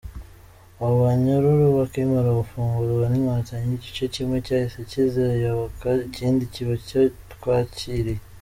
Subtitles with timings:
[0.81, 7.01] Abo banyururu bakimara gufungurwa n’inkotanyi, Igice kimwe cyahise kiziyoboka, ikindi kiba icyo
[7.33, 8.21] twakiriye.